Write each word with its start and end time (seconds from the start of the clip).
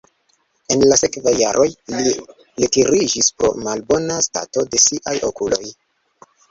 En 0.75 0.79
la 0.91 0.95
sekvaj 1.01 1.33
jaroj 1.41 1.67
li 1.97 2.15
retiriĝis 2.65 3.31
pro 3.43 3.53
malbona 3.69 4.21
stato 4.31 4.69
de 4.75 4.85
siaj 4.89 5.19
okuloj. 5.33 5.65